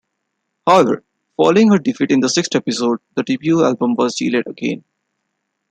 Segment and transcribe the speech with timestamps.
[0.65, 1.03] However,
[1.37, 4.83] following her defeat in the sixth episode, the debut album was delayed again.